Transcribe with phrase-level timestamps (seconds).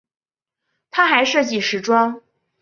[0.89, 2.23] 她还设计时装。